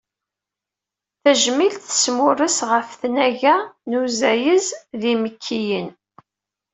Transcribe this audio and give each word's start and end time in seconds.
Tajmilt 1.23 1.81
tesmurres 1.87 2.59
ɣef 2.71 2.89
tnaga 3.01 3.55
n 3.89 3.91
uzayez 4.01 4.67
d 4.99 5.01
yimekkiyen. 5.09 5.89